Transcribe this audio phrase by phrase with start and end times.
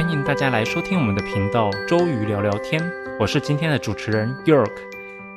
[0.00, 2.80] 欢迎大家来收听我们的频道“周瑜聊聊天”，
[3.20, 4.72] 我是今天的主持人 York。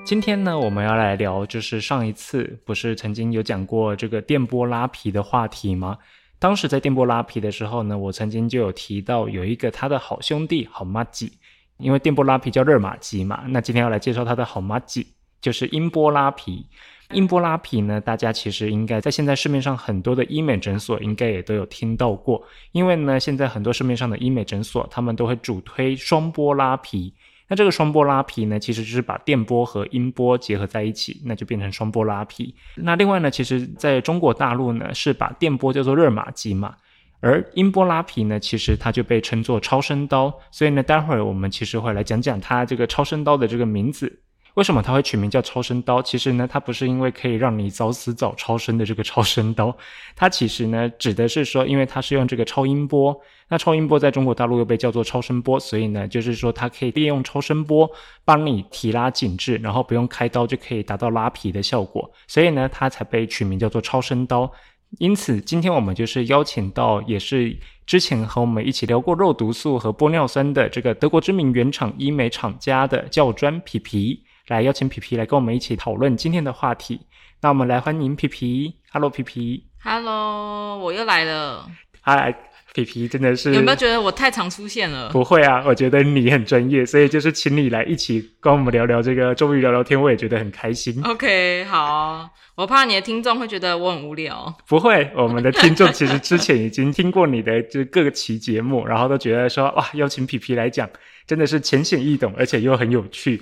[0.06, 5.98] 今天呢，我们要来聊，就是上一次不是曾经有讲过这个电波拉皮的话题吗？
[6.40, 11.38] 当时在电波拉皮的时候呢，我曾经就有提到有一个他的好兄弟好妈吉，
[11.76, 13.44] 因为电波拉皮叫热玛吉嘛。
[13.50, 15.06] 那今天要来介绍他的好妈吉，
[15.42, 16.66] 就是音波拉皮。
[17.12, 27.14] 音波拉皮呢，大家其实应该在现在市面上很多的医美诊所应该也都有听到过，因为呢，现在很多市面上的医美诊所他们都会主推双波拉皮。
[27.50, 32.56] 那这个双波拉皮呢，其实就是把电波和音波结合在一起，那就变成双波拉皮。
[32.76, 36.74] 那另外呢，其实在中国大陆呢，是把电波叫做热玛吉嘛，
[37.20, 40.34] 而音波拉皮呢，其实它就被称作超声刀。
[40.52, 44.23] 所以呢，待会儿我们其实会来讲讲它这个超声刀的这个名字。
[44.56, 46.02] 为什么它会取名叫超声刀？
[46.02, 49.76] 其实呢，它不是因为可以让你早死早超生的这个超声刀，
[50.16, 53.20] 它其实呢指的是说，因为它是用这个超音波，
[53.50, 57.90] 那超音波在中国大陆又被叫做超声波，所以呢，就是说它可以利用超声波
[58.24, 64.52] 帮你提拉紧致，然后不用开刀就可以达到拉皮的效果，所以呢，它才被取名叫做超声刀。
[65.00, 74.24] 因此，今天我们就是邀请到，也是之前和我们一起聊过肉毒素和玻尿酸的这个德国知名原厂医美厂家的教专皮皮。
[74.48, 77.00] 来邀请皮皮来跟我们一起讨论今天的话题。
[77.42, 78.76] 那我们来欢迎皮皮。
[78.92, 79.64] Hello，皮皮。
[79.82, 81.66] Hello，我又来了。
[82.02, 82.36] 嗨，
[82.74, 85.10] 皮皮，真的是有没有觉得我太常出现了？
[85.12, 91.02] 不会啊，我觉得你很专业，所以就是请你来一起跟我们聊聊这个，终于聊聊天，我也觉得很开心。
[91.06, 92.30] OK，好。
[92.56, 94.54] 我怕你的听众会觉得我很无聊。
[94.68, 100.90] 不会，我们的听众其实之前已经听过你的就各期节目，然后都觉得说哇，邀请皮皮来讲，
[101.26, 103.42] 真的是浅显易懂，而且又很有趣。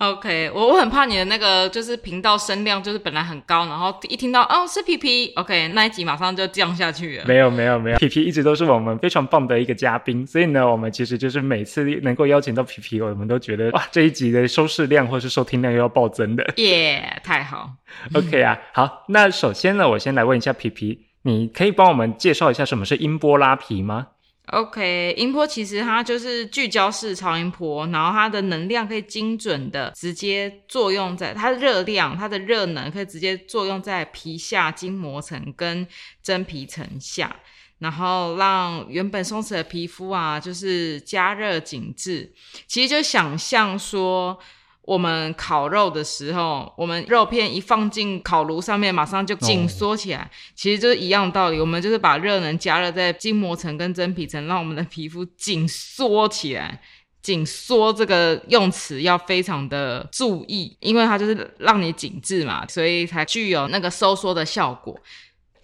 [0.00, 7.24] OK，我我很怕你的那个就是频道声量就是本来很高，然后一听到哦是皮皮，OK 那一集马上就降下去了。
[7.26, 16.44] 没有没有没有，皮皮一直都是我们非常棒的一个嘉宾，所以呢，我们其实就是每次能够邀请到皮皮，我们都觉得哇这一集的收视量或是收听量又要暴增的。
[16.56, 17.70] 耶，太好。
[18.14, 24.08] OK 啊，好，那首先呢，我先来问一下皮皮，你可以帮我们介绍一下什么是音波拉皮吗
[24.48, 35.86] ？OK，音波其实它就是聚焦式超音波，然后它的能量可以精准的直接作用在它的热量，它的热能可以直接作用在皮下筋膜层跟
[36.22, 37.34] 真皮层下，
[37.78, 42.32] 然后让原本松弛的皮肤啊，就是加热紧致。
[42.66, 44.38] 其实就想象说。
[44.86, 51.58] 我们烤肉的时候，我们肉片一放进烤炉上面，马上就紧缩起来，其实就是一样道理。
[51.58, 56.80] 我们就是把热能加热在筋膜层跟真皮层，让我们的皮肤紧缩起来。
[57.22, 64.94] 紧缩这个用词要非常的注意，因为它就是让你紧致嘛，所以才具有那个收缩的效果。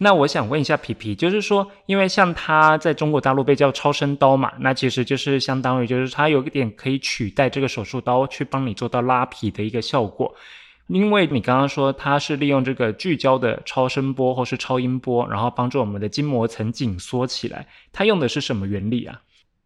[0.02, 10.34] 那我想问一下皮皮，就是说，因为像它在中国大陆被叫超声刀嘛，那其实就是相当于就是它有一点可以取代这个手术刀去帮你做到拉皮的一个效果。
[10.86, 19.20] 因为你刚刚说它是利用这个聚焦的超声波或是超音波，然后帮助我们的筋膜层紧缩起来，它用的是什么原理啊？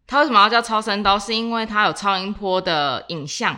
[0.05, 1.17] 它为什么要叫超声刀？
[1.17, 3.55] 是因为它有超音波的影像。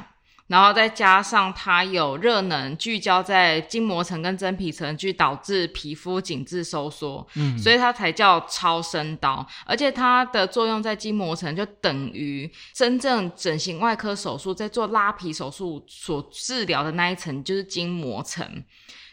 [0.47, 9.45] 然后再加上它有热能聚焦在筋膜层跟真皮层，去导致皮肤紧致收缩，嗯，所以它才叫超声刀。
[9.65, 18.63] 而且它的作用在筋膜层，就等于真正整形外科手术在做拉皮手术所治疗的那一层，就是筋膜层。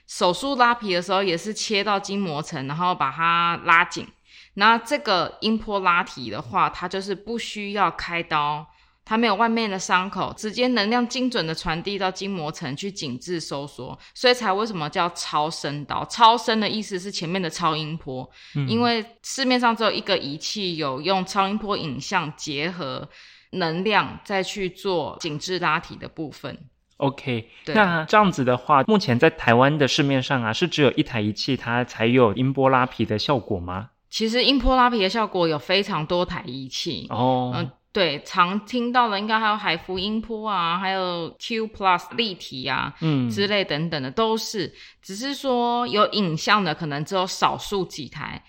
[0.07, 4.07] 手术拉皮的时候，也是切到筋膜层，然后把它拉紧。
[4.55, 8.65] 那这个音波拉提的话，它就是不需要开刀。
[9.07, 16.03] 它没有外面的伤口，直接能量精准的传递到筋膜层去紧致收缩，所以才为什么叫超声刀？
[16.07, 18.29] 超声的意思是前面的超音波，
[18.67, 23.07] 因为市面上只有一个仪器有用超音波影像结合
[23.51, 26.57] 能量再去做紧致拉提的部分。
[26.97, 33.91] OK，那这样子的话，目前在台湾的市面上啊，是只有一台仪器它才有音波拉皮的效果吗？
[34.09, 37.71] 其实音波拉皮的效果有非常多台仪器哦，嗯。
[37.95, 48.43] 对，常听到的应该还有海福音波啊，还有 Q Plus 立体啊，嗯，之类等等的都是，只是说有影像的可能只有少数几台。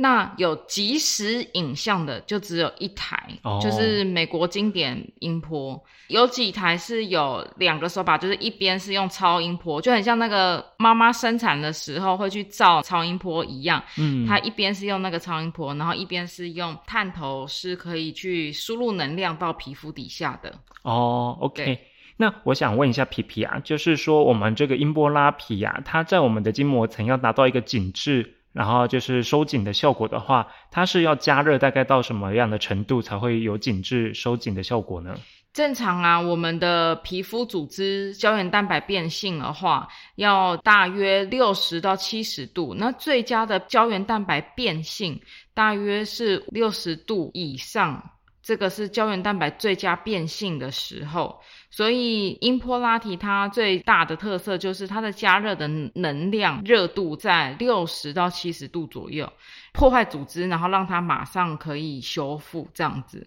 [0.00, 3.20] 那有即时影像的就只有一台，
[3.60, 5.82] 就是美国经典音波。
[6.06, 13.82] 有几台是有两个手把，就是一边是用超音波，就很像那个妈妈生产的时候会去照超音波一样。
[13.98, 20.54] 嗯，它一边是用那个超音波，然后一边是用探头，是可以去输入能量到皮肤底下的。
[20.82, 21.76] 哦，OK。
[22.16, 28.36] 那我想问一下皮皮啊，就是说我们这个音波拉皮啊，它在我们的筋膜层要达到一个紧致。
[28.58, 35.14] 然后就是收紧的效果的话，它是要加热大概到什么样的程度才会有紧致收紧的效果呢？
[35.52, 42.74] 正常啊，我们的皮肤组织胶原蛋白变性的话，要大约六十到七十度。
[42.76, 45.20] 那最佳的胶原蛋白变性
[45.54, 48.10] 大约是六十度以上，
[48.42, 51.40] 这个是胶原蛋白最佳变性的时候。
[51.70, 59.30] 所以音波拉提它最大的特色就是它的加热的能量热度在六十到七十度左右，
[59.72, 63.26] 破坏组织，然后让它马上可以修复这样子。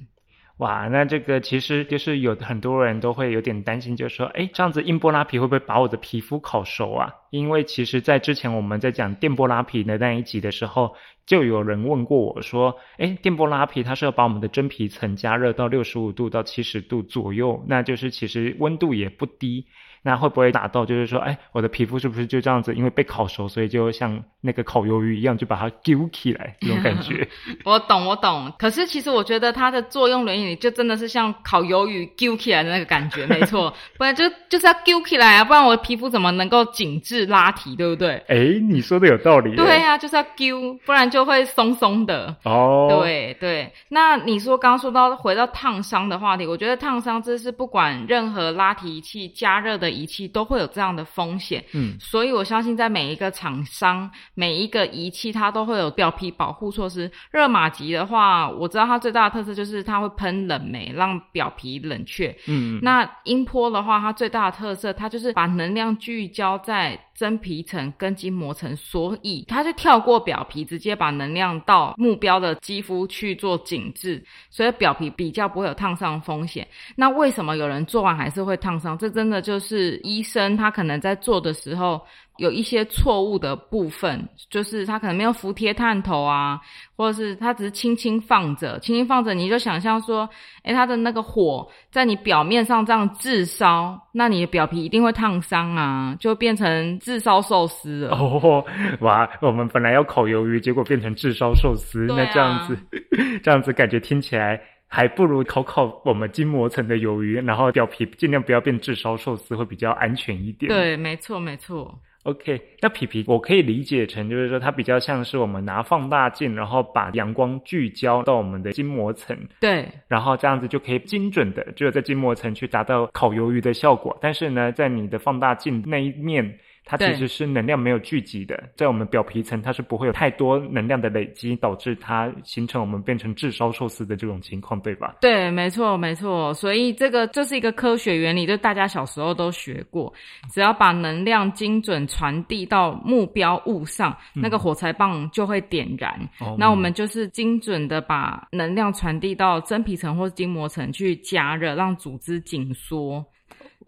[0.62, 7.12] 哇，那这个其实就是有很多人都会有点担心，就是说，哎，这样子音波拉皮会不会把我的皮肤烤熟啊？
[7.32, 10.94] 因为其实，在之前我们在讲电波拉皮的那一集的时候，
[11.26, 19.66] 就有人问过我说，哎，电波拉皮它是要把我们的真皮层加热到六十五度到七十度左右，那就是其实温度也不低。
[20.04, 20.84] 那会不会打到？
[20.84, 22.74] 就是说，哎，我的皮肤是不是就这样子？
[22.74, 27.28] 因为被烤熟，所以就像那个烤鱿鱼一样，就把它揪起来这种感觉。
[27.64, 28.52] 我懂，我懂。
[28.58, 33.72] 可是其实我觉得它的作用原理就真的是像烤鱿鱼揪起来的那个感觉，没错。
[34.00, 38.16] 不然就就是要揪起来啊，不然我的皮肤怎么能够紧致拉提，对不对？
[38.28, 39.56] 哎，你说的有道理。
[39.56, 42.36] 对啊，就是要揪，不然就会松松的。
[42.44, 43.72] 哦，对对。
[43.90, 49.91] 那你说刚刚说到回到烫伤的话题，我觉得烫伤这是不管任何拉提器加热的。
[49.92, 57.12] 仪器都会有这样的风险，嗯，所以我相信在每一个厂商、每一个仪器，它都会有表皮保护措施。
[57.32, 62.36] 热玛吉的话，我知道它最大的特色就是它会喷冷媒，让表皮冷却。
[62.48, 67.00] 嗯，那音波的话，它最大的特色，它就是把能量聚焦在。
[67.22, 76.68] 真皮层跟筋膜层，所以它是跳过表皮，直接把能量到目标的肌肤去做紧致，所以表皮比较不会有烫伤风险。
[76.96, 78.98] 那为什么有人做完还是会烫伤？
[78.98, 82.02] 这真的就是医生他可能在做的时候。
[82.38, 86.60] 有一些错误的部分，就是它可能没有服贴探头啊，
[86.96, 90.28] 或者是它只是轻轻放着，轻轻放着，你就想象说，
[90.64, 98.16] 诶，它的那个火在你表面上这样炙烧，那你的表皮一定会烫伤啊，就变成炙烧寿司了。
[98.18, 98.66] 哦，
[99.02, 102.78] 哇，我们本来要烤鱿鱼，结果变成炙烧寿司，那这样子，
[103.44, 110.72] 这样子感觉听起来还不如烤烤我们筋膜层的鱿鱼，然后表皮尽量不要变炙烧寿司，会比较安全一点。
[110.72, 112.00] 对，没错，没错。
[112.24, 124.18] OK，那皮皮我可以理解成就是说，它比较像是我们拿放大镜，然后把阳光聚焦到我们的筋膜层，对，然后这样子就可以精准的，就是在筋膜层去达到烤鱿鱼的效果。
[124.22, 126.60] 但是呢，在你的放大镜那一面。
[126.84, 135.16] 它其实是能量没有聚集的，在我们表皮层，它是不会有太多能量的累积，导致它形成我们变成炙烧寿司的这种情况，对吧？
[135.22, 136.54] 对，没错，没错。
[136.54, 140.12] 所以这个这是一个科学原理，就大家小时候都学过，
[140.52, 146.20] 只要把能量精准传递到目标物上，那个火柴棒就会点燃。
[146.58, 153.24] 那我们就是精准的把能量传递到真皮层或筋膜层去加热，让组织紧缩。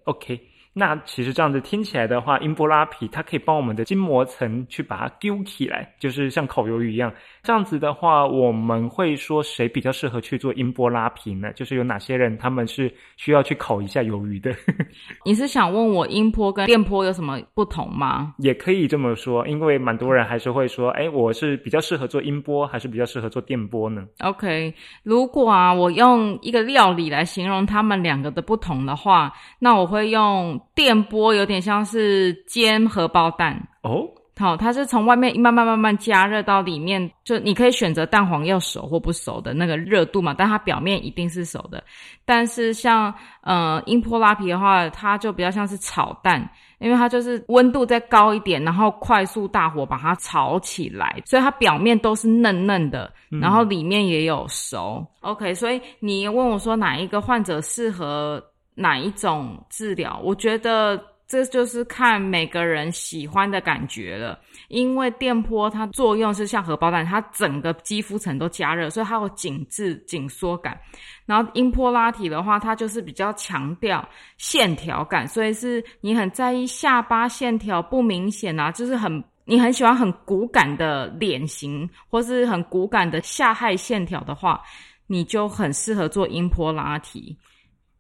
[0.05, 0.39] OK。
[0.73, 7.13] 那其实这样子听起来的话，音波拉皮它可以帮我们的筋膜层去把它丢起来，就是像烤鱿鱼一样。
[7.43, 11.51] 这样子的话，我们会说谁比较适合去做音波拉皮呢？
[11.53, 14.51] 就是有哪些人他们是需要去烤一下鱿鱼的？
[15.25, 18.33] 你是想问我音波跟电波有什么不同吗？
[18.39, 34.07] 也可以这么说，因为蛮多人还是会说，哎，我是比较适合做音波，还是比较适合做电波呢？OK，如果啊，我用一个料理来形容他们两个的不同的话，那我会用电波，有点像是煎荷包蛋哦。
[34.35, 41.83] 好，它是从外面慢慢慢慢加热到里面，就你可以选择蛋黄要熟或不熟的那个热度嘛，但它表面一定是熟的。
[42.25, 55.05] 但是像呃英波拉皮的话，它就比较像是炒蛋，因为它就是温度再高一点，然后快速大火把它炒起来，所以它表面都是嫩嫩的，然后里面也有熟。
[55.21, 58.43] OK，所以你问我说哪一个患者适合
[58.75, 61.01] 哪一种治疗，我觉得。
[61.25, 64.37] 这就是看每个人喜欢的感觉了，
[64.67, 70.79] 因为电波它作用是像荷包蛋，它整个肌肤层都加热，所以它有紧致紧缩感。
[71.25, 84.61] 然后音波拉提的话，它就是比较强调线条感，所以是你很在意下巴线条不明显啊，就是很你很喜欢很骨感的脸型，或是很骨感的下颌线条的话，
[85.07, 87.35] 你就很适合做音波拉提。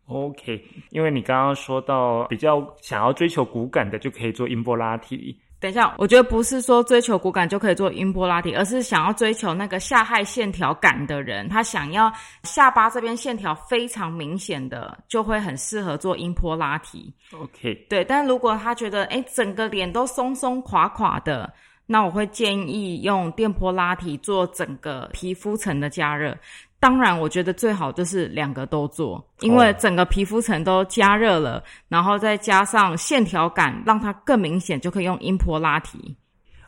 [0.07, 5.37] OK，因为你刚刚说到比较想要追求骨感的，就可以做音波拉提。
[5.59, 12.11] 等一下，我觉得不是说追求骨感就可以做音波拉提，而是想要追求那个下颌线条感的人，他想要
[12.43, 17.13] 下巴这边线条非常明显的，就会很适合做音波拉提。
[17.31, 18.03] OK，对。
[18.03, 21.53] 但如果他觉得哎，整个脸都松松垮垮的。
[21.85, 26.35] 那我会建议用电波拉提做整个皮肤层的加热。
[26.83, 36.13] 当然，我觉得最好就是两个都做，因为整个皮肤层都加热了，然后再加上线条感，让它更明显，就可以用音波拉提。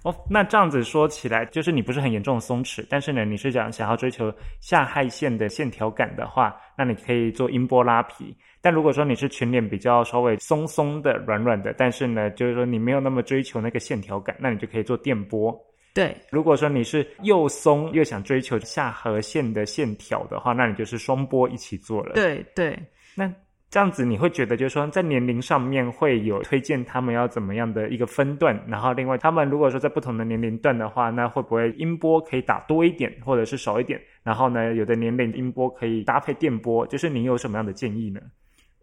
[0.05, 8.33] 哦，那这样子说起来，就是你不是很严重的松弛，但是呢，你是想想要追求下颌线的线条感的话，那你可以做音波拉皮。
[8.61, 15.53] 但如果说你是全脸比较稍微松松的、软软的，但是呢，就是说你没有那么追求那个线条感，那你就可以做电波。
[15.95, 22.13] 对，如果说你是又松又想追求下颌线的线条的话，那你就是双波一起做了。
[22.13, 22.77] 对对，
[23.15, 23.33] 那。
[23.67, 33.99] 这样子你会觉得，就是说在年龄上面会有推荐他们要怎么样的一个分段，然后另外他们如果说在不同的年龄段的话，那会不会音波可以打多一点，或者是少一点？
[34.23, 38.21] 然后呢，有的年龄音波可以搭配电波，就是你有什么样的建议呢？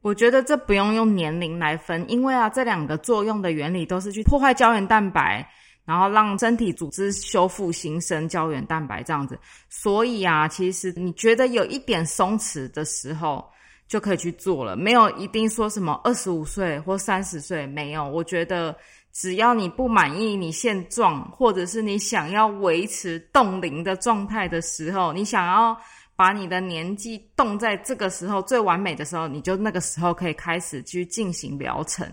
[0.02, 5.48] 我觉得这不用用年龄来分，因为啊，这两个作用的原理都是去破坏胶原蛋白，
[5.84, 9.38] 然后让身体组织修复新生胶原蛋白这样子。
[9.68, 13.44] 所以啊，其实你觉得有一点松弛的时候。
[13.88, 18.08] 就可以去做了，没有一定说什么二十五岁或三十岁，没有。
[18.08, 18.74] 我觉得
[19.12, 25.76] 只要你不满意你现状，或者是你想要维持冻龄的状态的时候，你想要
[26.16, 32.08] 把你的年纪冻在这个时候最完美的时候，你就那个时候可以开始去进行疗程。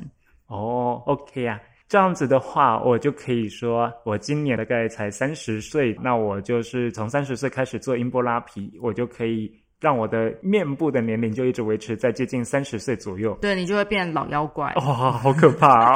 [0.48, 1.58] 哦，OK 啊，
[1.90, 9.52] 这样子的话，我就可以说，我今年大概才三十岁，那我就是从三十岁开始做音波拉皮，我就可以。
[9.82, 14.74] 让我的面部的年龄就一直维持在接近三十岁左右，对你就会变老妖怪。
[14.76, 15.96] 哇，好可怕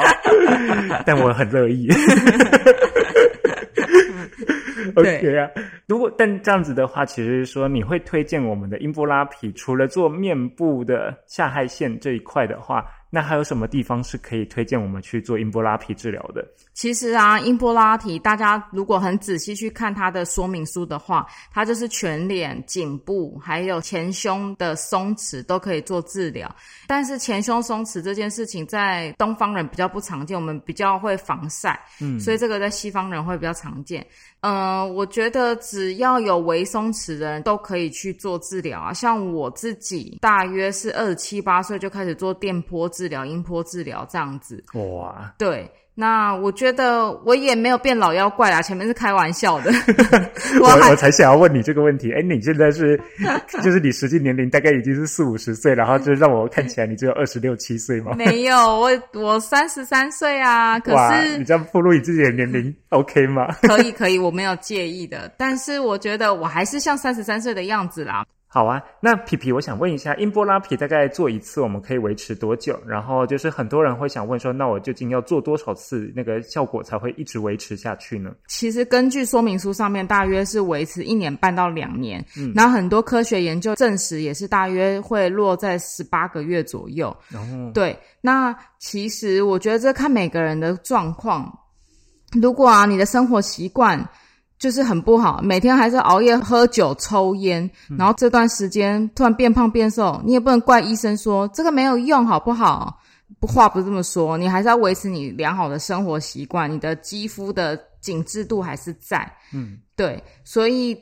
[1.04, 1.86] 但我很乐意。
[4.96, 5.50] OK 啊，
[5.86, 12.86] 如果但这样子的话，其实说你会推荐我们的音波拉皮，除了做面部的下颌线这一块的话。
[13.14, 16.44] 那还有什么地方是可以推荐我们去做音波拉皮治疗的？
[16.72, 26.52] 其实啊，音波拉皮，大家如果很仔细去看它的说明书的话，它就是全脸、颈部还有前胸的松弛都可以做治疗。
[26.88, 34.04] 但是前胸松弛这件事情在东方人比较不常见，我们比较会防晒，嗯，所以这个在西方人会比较常见。
[34.44, 38.92] 嗯，我觉得只要有微松弛的人都可以去做治疗啊。
[38.92, 44.62] 像我自己，大约是二十七八岁就开始做电波治疗、音波治疗这样子。
[44.74, 45.70] 哇，对。
[45.96, 49.70] 那我觉得我也没有变老妖怪啦，前面是开玩笑的。
[50.60, 53.00] 我我才想要问你这个问题，哎，你现在是
[53.62, 58.12] 就是你实际年龄大概已经是四五十岁，然后就让我看起来你只有二十六七岁吗？
[58.16, 60.80] 没有，我我三十三岁啊。
[60.80, 63.46] 可是你这样暴露你自己的年龄， OK 吗？
[63.62, 65.30] 可以可以，我没有介意的。
[65.38, 68.24] 但是我觉得我还是像三十三岁的样子啦。
[68.54, 72.78] 好啊，那皮皮，我想问一下，音波拉皮大概做一次，我们可以维持多久？
[72.86, 78.30] 然后就是很多人会想问说，那我究竟要做多少次，那个效果才会一直维持下去呢？
[78.46, 82.24] 其实根据说明书上面，大约是维持一年半到两年。
[82.38, 87.12] 嗯，然后很多科学研究证实，也是大约会落在十八个月左右。
[87.30, 91.52] 然哦，对，那其实我觉得这看每个人的状况。
[92.40, 94.08] 如果啊，你的生活习惯。
[94.58, 97.68] 就是很不好，每天还是熬夜、喝酒、抽烟，
[97.98, 102.98] 然后这段时间突然变胖变瘦，你也不能怪医生说这个没有用，好不好？
[103.40, 109.30] 不话不这么说，你还是要维持你良好的生活习惯，你的肌肤的紧致度还是在。
[109.52, 110.96] 嗯，对，所以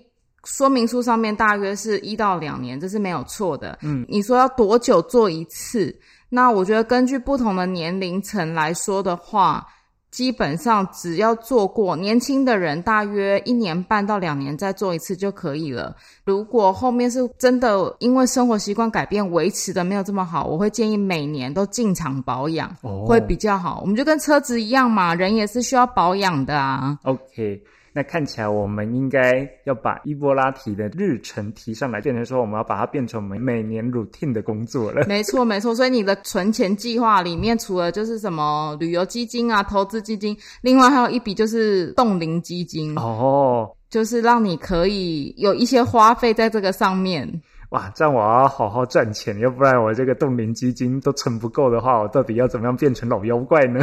[0.44, 3.78] 说明书上面大约是一到两年，这是没有错的。
[3.82, 5.94] 嗯，你说要多久做一次？
[6.28, 9.64] 那我觉得根据不同的年龄层来说的话。
[10.12, 15.96] 基本上只要做过，年轻的人大约一年半到两年再做一次就可以了。
[16.24, 22.72] 如果后面是真的因为生活习惯改变维持的没有这么好，我会建议每年都进场保养，
[23.06, 23.80] 会比较好。
[23.80, 26.98] 我们就跟车子一样嘛，人也是需要保养的啊。
[27.04, 27.62] OK。
[27.94, 35.06] 那看起来我们应该要把伊波拉提的日程提上来，变成说我们要把它变成我们每年 routine 的工作了。
[35.06, 35.74] 没错，没错。
[35.74, 47.30] 所以你的存钱计划里面，除了就是什么旅游基金啊、投资基金，另外还有一笔就是冻龄基金哦，就是让你可以有一些花费在这个上面。
[47.72, 53.80] 哇，这样我要好好赚钱，要不然我这个冻龄基金都存不够的话，我到底要怎么样变成老妖怪呢？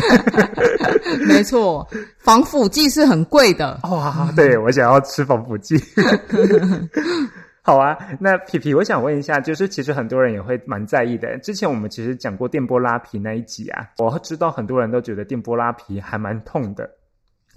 [1.27, 1.87] 没错，
[2.19, 3.79] 防腐剂是很贵的。
[3.89, 5.75] 哇，对我想要吃防腐剂。
[7.63, 11.35] 好啊，那皮皮，我想问一下，就是其实很多人也会蛮在意的。
[11.39, 16.87] 之前我们其实讲过电波拉皮那一集啊，我知道很多人都觉得电波拉皮还蛮痛的。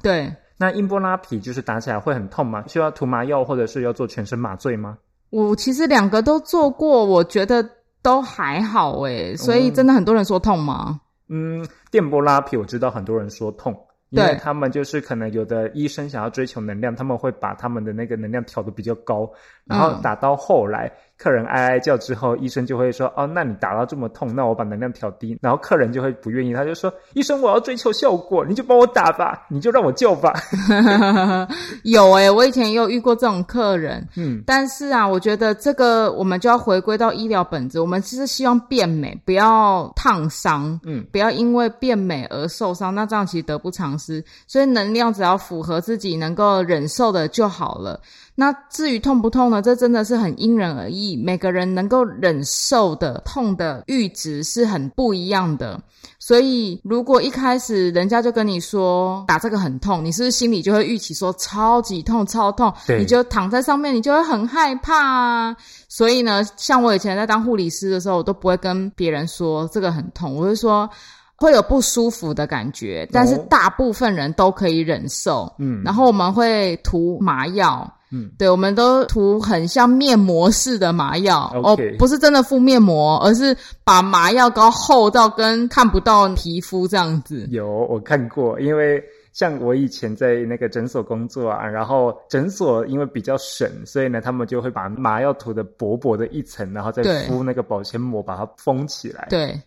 [0.03, 2.65] 对，那音波拉皮就是打起来会很痛吗？
[2.69, 4.97] 需要涂麻药或者是要做全身麻醉吗？
[5.33, 7.67] 我其实两个都做过，我觉得
[8.03, 11.01] 都还好诶，所以真的很多人说痛吗？
[11.31, 13.75] 嗯，电波拉皮我知道很多人说痛，
[14.11, 19.27] 因为他们就是可能有的医生想要追求能量，他们会把他们的那个能量调的比较高，
[19.65, 20.03] 然后嗯。
[20.03, 30.33] 打到后来，客人哀哀叫之后，医生就会说：“哦，那你打到这么痛，那我把能量调低。”然后客人就会不愿意，他就说：“医生，我要追求效果，你就帮我打吧，你就让我叫吧。
[31.85, 44.25] 有诶、我以前也有遇过这种客人，嗯，但是啊，我觉得这个我们就要回归到医疗本质，我们其实希望变美，不要烫伤，嗯，不要因为变美而受伤，那这样其实得不偿失。
[44.49, 48.01] 所以能量只要符合自己能够忍受的就好了。
[48.35, 49.61] 那至于痛不痛呢？
[49.61, 55.79] 这真的是很因人而异，每个人能够忍受的痛的阈值是很不一样的。
[56.19, 62.73] 所以，如果一开始人家就跟你说打这个很痛，你是不是心里就会预期说超级痛、超痛？
[62.87, 65.57] 对你就躺在上面，你就会很害怕啊。
[65.89, 70.89] 所以呢，像我以前在当护理师的时候，我都不会跟别人说这个很痛，我会说
[71.37, 75.53] 会有不舒服的感觉，但是哦大部分人都可以忍受。
[75.59, 77.93] 嗯然后我们会涂麻药。
[78.13, 81.51] 嗯，对，我们都涂很像面膜似的麻药。
[81.65, 87.47] 哦，不是真的敷面膜，而是把麻药膏厚到跟看不到皮肤这样子。
[87.51, 89.03] 有我看过，因为
[89.33, 99.27] 像我以前在那个诊所工作啊，然后诊所因为比较省，所以呢，他们就会把麻药涂的薄薄的一层，然后再敷那个保鲜膜把它封起来。
[99.31, 99.59] 对，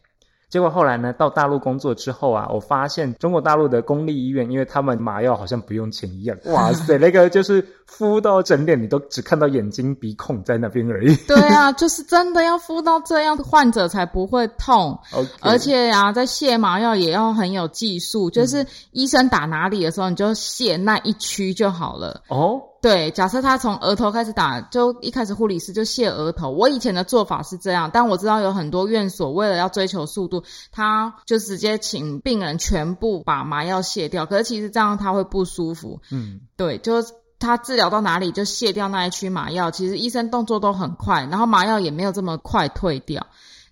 [0.50, 11.16] 结果后来呢，到大陆工作之后啊，我发现中国大陆的公立医院，因为他们麻药好像不用钱一样，哇塞，那个就是敷到整脸，你都只看到眼睛、鼻孔在那边而已。
[11.28, 14.98] 对啊，就是真的要敷到这样，患者才不会痛。
[15.42, 22.22] 而且啊，在卸麻药也要很有技术，就是医生打哪里的时候，你就卸那一区就好了。
[22.30, 26.52] 哦，对，假设他从额头开始打，就一开始护理师就卸额头。
[26.52, 34.28] 我以前的做法是这样，但我知道有很多院所为了要追求速度，他就直接请病人全部把麻药卸掉。
[34.28, 36.00] 可是其实这样他会不舒服。
[36.12, 39.72] 嗯，对，就是他治疗到哪里就卸掉那一区麻药。
[39.72, 43.26] 其实医生动作都很快，然后麻药也没有这么快退掉。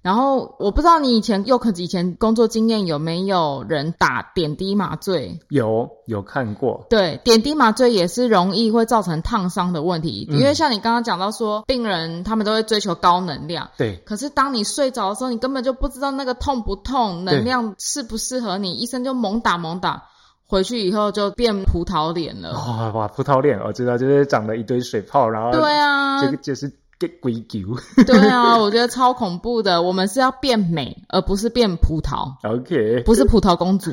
[0.03, 5.39] 然后我不知道你以前又可以前工作经验有没有人打点滴麻醉？
[5.49, 13.69] 有有看过，对，点滴麻醉也是容易会造成烫伤的问题，嗯因为像你刚刚讲到说，病人他们都会追求高能量。
[13.77, 20.03] 对，可是当你睡着的时候，你根本就不知道那个痛不痛，能量适不适合你，医生就猛打猛打，
[20.45, 22.51] 回去以后就变葡萄脸了。
[22.51, 26.73] 哇哇，葡萄脸，我知道，就是长了一堆水泡，然后对啊，这个就是
[27.07, 27.59] 给鬼球。
[28.05, 29.81] 对啊，我觉得超恐怖的。
[29.81, 33.91] 我们是要变美，而不是变葡萄，OK，不是葡萄公主。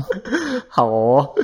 [0.68, 1.34] 好哦。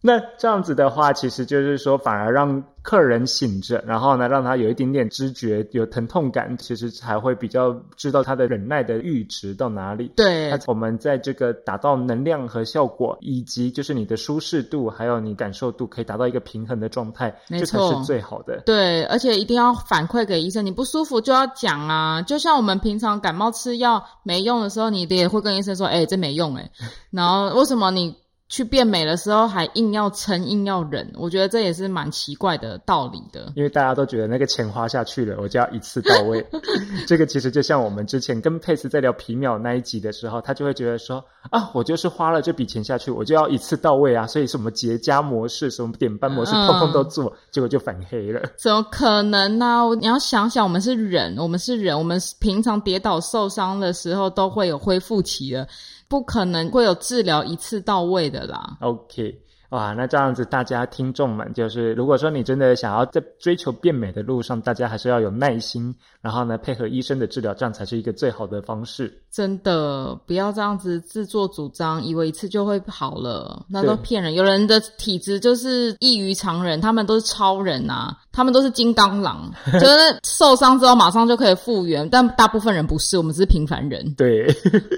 [0.00, 10.10] 那这样子的话，其实就是说，反而让客人醒着，然后呢，让他有一点点知觉，有疼痛感，其实才会比较知道他的忍耐的阈值到哪里。
[10.16, 18.62] 对那，我们在这个达到能量和效果，以及就是你的舒适度，还有你感受度，可以达到一个平衡的状态，这才是最好的。
[18.64, 22.22] 对，而且一定要反馈给医生，你不舒服就要讲啊。
[22.22, 26.70] 就像我们平常感冒吃药没用的时候，你也会跟医生说：“哎、这没用哎、
[27.10, 28.16] 然后为什么你
[28.48, 31.10] 去变美的时候还硬要撑、硬要忍？
[31.16, 33.52] 我觉得这也是蛮奇怪的道理的。
[33.54, 36.44] 因为大家都觉得那个钱花下去了，我就要一次到位。
[37.06, 48.40] 这个其实就像我们之前跟佩斯在聊皮秒那一集的时候，他就会觉得说啊，我就是花了这笔钱下去，我就要一次到位啊，所以什么结痂模式、什么点斑模式，嗯通通都做，结果就反黑了。
[48.56, 55.68] 怎么可能呢、你要想想，我们是人，我们是人，我们平常跌倒受伤的时候都会有恢复期的，
[56.08, 58.78] 不可能会有治疗一次到位的啦。
[58.80, 59.40] OK，
[59.70, 69.22] 哇，那这样子，大家听众们，就是如果说你真的想要在追求变美的路上，大家还是要有耐心，然后呢，配合医生的治疗，这样才是一个最好的方式。
[69.30, 74.32] 真的不要这样子自作主张，以为一次就会好了，那都对骗人。
[74.32, 84.14] 有人的体质就是异于常人，他们都是超人啊，他们都是金刚狼， 就是受伤之后马上就可以复原，但大部分人不是，我们只是平凡人。
[84.14, 84.46] 对，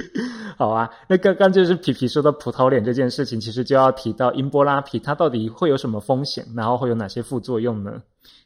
[0.58, 0.86] 好啊。
[1.08, 7.92] 那刚刚就是皮皮说到葡萄脸这件事情，其实就要提到英波拉皮，它到底会有什么风险，然后会有哪些副作用呢？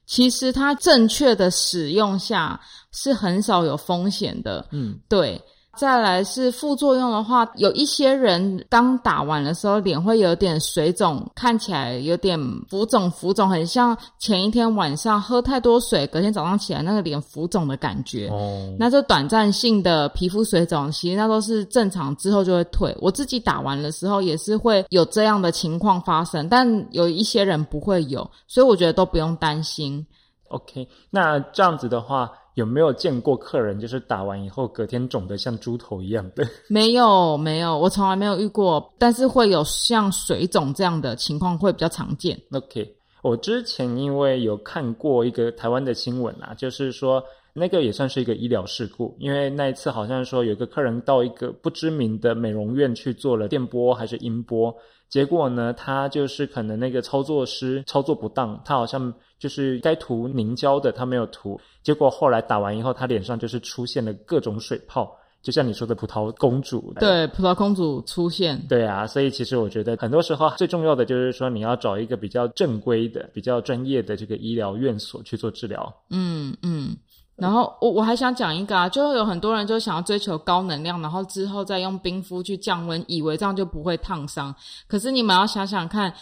[0.07, 2.61] 其实它正确的使用下
[2.92, 5.42] 是很少有风险的，嗯，对。
[5.76, 18.28] 再来是副作用的话，有一些人刚打完的时候脸会有点水肿，看起来有点浮肿，浮肿很像前一天晚上喝太多水，隔天早上起来那个脸浮肿的感觉。
[18.28, 22.96] 哦，那这短暂性的皮肤水肿，其实那都是正常，之后就会退。
[23.00, 30.06] 我自己打完的时候也是会有这样的情况发生，但有一些人不会有，所以我觉得都不用担心。
[30.48, 36.46] OK，那这样子的话，有没有见过客人就是打完以后隔天肿得像猪头一样的？
[36.70, 42.40] 没有，没有，我从来没有遇过，但是会有像水肿这样的情况会比较常见。
[42.52, 54.74] OK，我之前因为有看过一个台湾的新闻啊，就是说那个也算是一个医疗事故，因为那一次好像说有一个客人到一个不知名的美容院去做了电波还是音波，
[55.08, 59.12] 结果呢，他就是可能那个操作师操作不当，他好像
[59.44, 66.94] 就是该涂凝胶的他没有涂，结果后来打完以后，他脸上就是出现了各种水泡，就像你说的葡萄公主。
[66.98, 75.94] 对，葡萄公主出现，对啊，所以其实我觉得很多时候最重要的就是说你要找一个比较正规的、比较专业的这个医疗院所去做治疗。
[76.09, 76.96] 嗯嗯。
[77.37, 84.54] 然后我我还想讲一个啊，就有很多人就想要追求高能量，然后之后再用冰敷去降温，以为这样就不会烫伤。
[84.87, 86.14] 可是你们要想想看，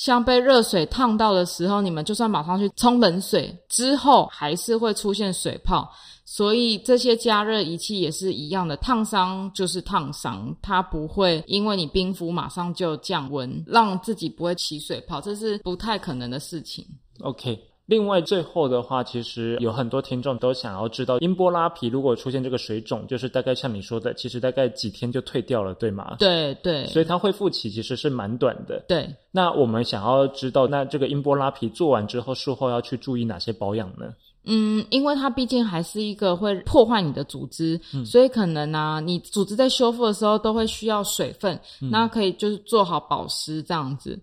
[0.00, 5.92] 像被热水烫到的时候，你们就算马上去冲冷水，之后还是会出现水泡。
[6.24, 16.82] 所以这些加热仪器也是一样的，烫伤就是烫伤，它不会因为你冰敷马上就降温，让自己不会起水泡，这是不太可能的事情。
[17.20, 26.14] OK，另外最后的话，其实有很多听众都想要知道，音波拉皮如果出现这个水肿，就是大概像你说的，其实大概几天就退掉了，对吗？
[26.20, 28.84] 对对所以它恢复期其实是蛮短的。
[28.86, 29.12] 对。
[29.32, 34.14] 那我们想要知道，那这个音波拉皮做完之后，术后要去注意哪些保养呢？
[34.44, 44.16] 嗯，因为它毕竟还是一个会破坏你的组织，所以可能啊，你组织在修复的时候都会需要水分，那可以就是做好保湿这样子。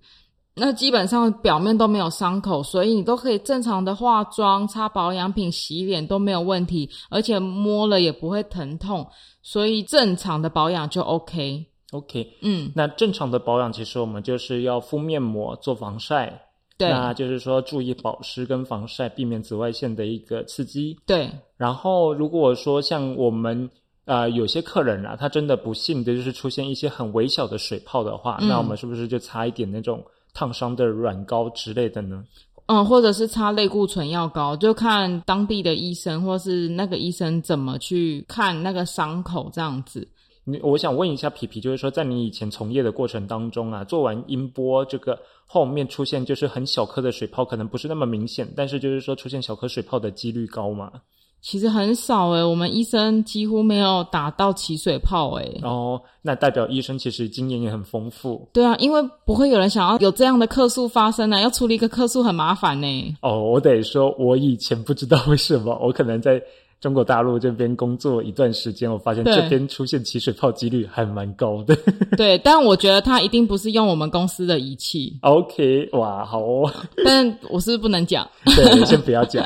[0.57, 9.07] 那基本上表面都没有伤口，所以你都可以正常的化妆、擦保养品、洗脸都没有问题，而且摸了也不会疼痛，
[9.41, 11.65] 所以正常的保养就 OK。
[11.91, 16.41] OK，嗯，那正常的保养，其实我们就是要敷面膜、做防晒，
[16.77, 20.97] 对那就是说注意保湿跟防晒，避免紫外线的一个刺激。
[21.05, 23.69] 对，然后如果说像我们
[24.03, 32.23] 呃有些客人啊，他真的不幸的就是出现一些很微小的水泡的话，嗯那我们是不是就擦一点那种烫伤的软膏之类的呢？
[32.67, 40.05] 嗯，或者是擦类固醇药膏，就看当地的医生或是那个医生怎么去看那个伤口这样子。
[40.43, 50.91] 你我想问一下皮皮，就是说在你以前从业的过程当中啊，做完音波这个后面出现就是很小颗的水泡，可能不是那么明显，但是就是说出现小颗水泡的几率高嘛？
[51.41, 55.59] 其实很少诶，我们医生几乎没有打到起水泡诶。
[55.63, 63.15] 哦，那代表医生其实经验也很丰富对啊，因为不会有人想要有这样的客诉发生啊，要处理一个客诉很麻烦呢。
[63.21, 63.41] 哦。
[63.41, 66.41] 我得说，我以前不知道为什么，我可能在
[66.79, 71.75] 中国大陆这边工作一段时间，我发现对这边出现起水泡几率还蛮高的。
[72.15, 76.71] 对，但我觉得他一定不是用我们公司的仪器，OK，哇，好哦，
[77.03, 79.43] 但我是不是不能讲对，先不要讲。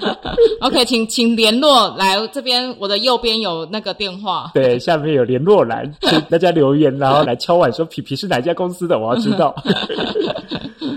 [0.60, 4.50] OK，请请联络来这边，我的右边有那个电话。
[4.52, 9.54] 对，下面有联络栏，请大家留言，然后来敲碗说皮皮是哪家公司的，我要知道。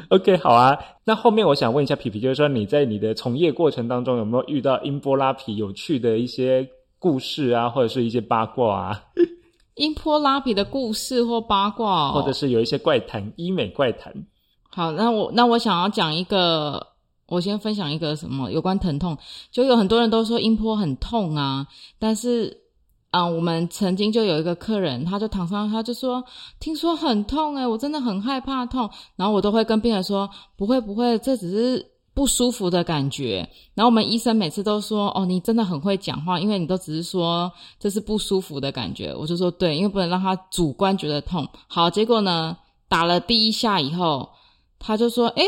[0.10, 0.78] OK，好啊。
[1.04, 6.68] 那后面我想问一下皮皮，就是说你在你的从业过程当中有没有遇到音波拉皮有趣的一些
[7.00, 9.04] 故事啊，或者是一些八卦啊，
[9.76, 14.14] 音波拉皮的故事或八卦、哦，或者是有一些怪谈，医美怪谈。
[14.70, 16.88] 好，那我那我想要讲一个，
[17.28, 19.18] 我先分享一个什么有关疼痛，
[19.52, 22.61] 就有很多人都说音波很痛啊，但是
[23.12, 26.24] 啊、我们曾经就有一个客人，他就躺上，他就说
[26.60, 33.47] 听说很痛诶、我真的很害怕痛，然后我都会跟病人说不会不会，这只是不舒服的感觉。
[33.74, 39.13] 然后我们医生每次都说哦，你真的很会讲话，因为你都只是说这是不舒服的感觉。
[39.15, 41.47] 我就说对，因为不能让他主观觉得痛。
[41.67, 44.30] 好，结果呢，打了第一下以后。
[44.84, 45.43] 他就说：“诶，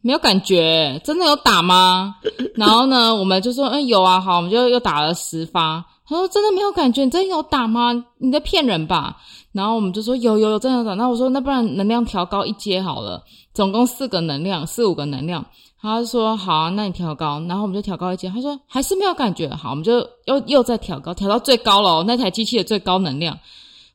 [0.00, 2.16] 没有感觉，真的有打吗？”
[2.56, 7.92] 然后呢，我们就说：“嗯，有啊，好，我们就又打了十发。”他说：“真的没有感觉，你真的有打吗？
[8.16, 9.18] 你在骗人吧？”
[9.52, 15.44] 然后我们就说：“有有有，真的有打。”那我说：“那不然能量调高一阶好了，总共四个能量，四五个能量。”
[15.80, 18.30] 他说：“好啊，那你调高。”然后我们就调高一阶。
[18.30, 23.38] 他说：“还是没有感觉。”好，我们就又又再调高，调到最高了、那台机器的最高能量。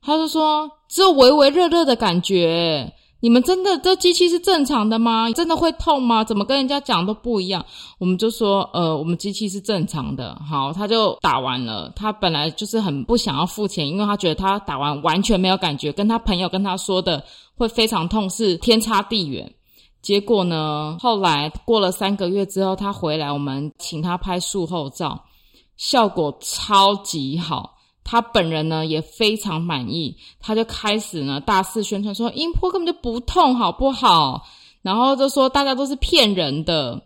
[0.01, 5.31] 他就说：“只有微微热热的感觉。”你们真的这机器是正常的吗？
[5.31, 6.25] 真的会痛吗？
[6.25, 7.65] 怎么跟人家讲都不一样？
[7.97, 10.37] 我们就说，呃，我们机器是正常的。
[10.45, 11.89] 好，他就打完了。
[11.95, 17.23] 他本来就是很不想要付钱，因为他觉得他打完完全没有感觉，跟他朋友跟他说的
[17.55, 19.49] 会非常痛是天差地远。
[20.01, 25.23] 结果呢，后来过了三个月之后，他回来，我们请他拍术后照，
[25.77, 27.72] 效果超级好。
[28.03, 34.45] 他本人呢也非常满意，他就开始呢大肆宣传说音波根本就不痛，好不好？
[34.81, 37.01] 然后就说大家都是骗人的。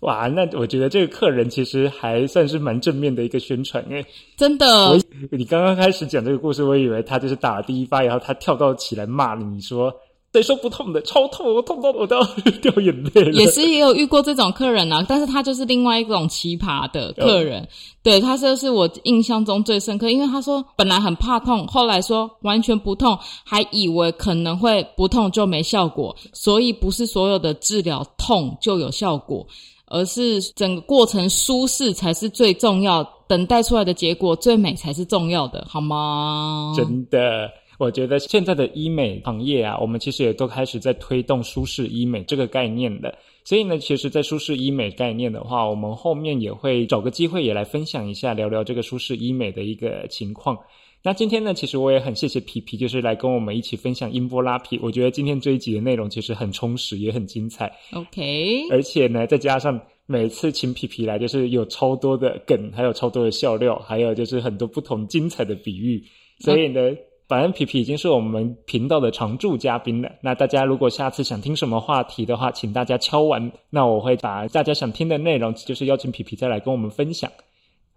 [0.00, 4.06] 哇，那我觉得这个客人其实还算是蛮正面的一个宣传诶。
[4.36, 4.96] 真的，
[5.32, 9.92] 你刚刚开始讲这个故事，我以为他就是打了第一发，然后他跳到起来骂你，你说。
[10.30, 11.00] 谁说不痛的？
[11.02, 12.24] 超痛，我痛到我都要
[12.60, 13.32] 掉眼泪了。
[13.32, 17.66] 也是也有遇过这种客人啊，但是他就是另外一种奇葩的客人。
[18.02, 29.46] 对他这是我印象中最深刻，因为他说本来很怕痛，后来说完全不痛，还以为可能会不痛就没效果，所以不是所有的治疗痛就有效果，
[29.86, 36.74] 而是整个过程舒适才是最重要，等待出来的结果最美才是重要的，好吗？
[36.76, 37.50] 真的。
[37.78, 43.16] 我觉得现在的医美行业啊，我们其实也都开始在推动舒适医美这个概念的。
[43.44, 50.58] 所以呢，其实，在舒适医美概念的话，我们后面也会找个机会也来分享一下，聊聊这个舒适医美的一个情况。
[51.04, 54.78] 那今天呢，其实我也很谢谢皮皮，就是来跟我们一起分享音波拉皮。
[54.82, 57.72] 我觉得今天这一集的内容其实很充实，也很精彩。
[57.92, 66.02] OK，而且呢，再加上每次请皮皮来，就是有超多的梗，还有超多的笑料，还有就是很多不同精彩的比喻。
[66.40, 66.80] 所以呢。
[67.28, 70.10] 反正皮皮已经是我们频道的常驻嘉宾了。
[70.22, 77.30] 那大家如果下次想听什么话题的话，请大家敲完，那我会把大家想听的内容，就是邀请皮皮再来跟我们分享。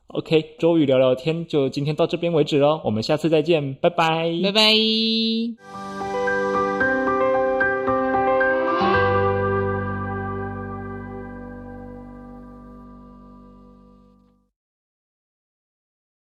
[0.08, 5.91] OK，周瑜聊聊天就今天到这边为止喽，我们下次再见，拜拜，拜拜。